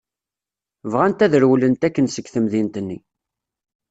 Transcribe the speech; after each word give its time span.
Bɣant 0.91 1.23
ad 1.25 1.33
rewlent 1.41 1.87
akken 1.87 2.07
seg 2.09 2.25
temdint-nni. 2.33 2.99